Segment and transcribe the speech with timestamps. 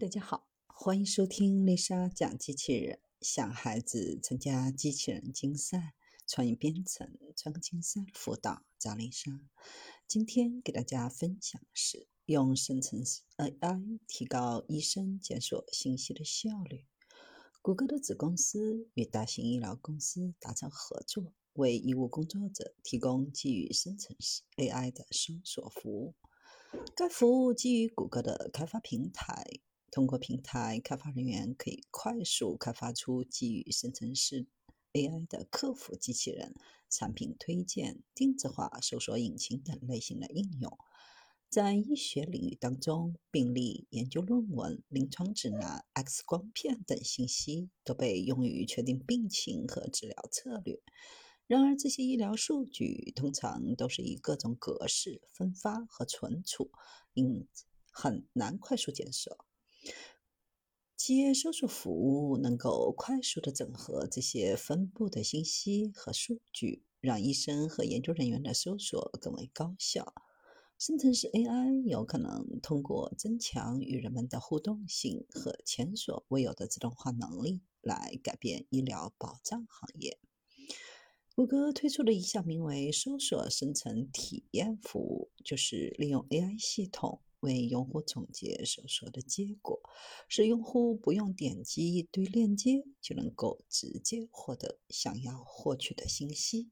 [0.00, 3.00] 大家好，欢迎收听丽莎讲机器人。
[3.20, 9.32] 想孩子参加机器人竞赛、创意编程、创客竞赛辅导，找丽莎。
[10.06, 16.86] 今天给大家分享的是用生成式 AI 提高医生检索信息的效率。
[17.60, 26.14] 谷歌的子公司与大型医疗公司达成合作，为医务工作者提供基于生成式 AI 的搜索服务。
[26.94, 29.44] 该服务基于谷歌的开发平台。
[29.98, 34.46] 通过平台，开发人员可以快速开发出基于生成式
[34.92, 36.54] AI 的客服机器人、
[36.88, 40.78] 产品推荐、定制化搜索引擎等类型的应用。
[41.48, 50.80] 在医学领域当中，病例、研究论文、临床指南、X 光片等信息都被用于确定病情和治疗策略。
[51.48, 56.70] 然而，这些医疗数据通常都是以各种格式分发和存储，
[57.14, 57.48] 因
[57.90, 59.44] 很难快速检索。
[60.96, 70.12] 企业搜索服务能够快速的整合这些分布的信息和数据，让医生和研究人员的搜索更为高效。
[70.78, 80.18] 生成式 AI 有可能通过增强与人们的互动性和前所未有的自动化能力，来改变医疗保障行业。
[81.34, 87.22] 谷歌推出了一项名为“搜索生成体验服务”，就是利用 AI 系统。
[87.40, 89.80] 为用户总结所说的结果，
[90.28, 96.70] 使用户不用点击一堆链接就能够直接获得想要获取的信息。